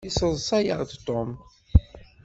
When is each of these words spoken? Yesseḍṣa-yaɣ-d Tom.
Yesseḍṣa-yaɣ-d 0.07 0.91
Tom. 1.07 1.31